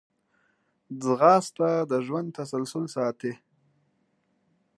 [1.03, 3.33] ځغاسته د ژوند تسلسل ساتي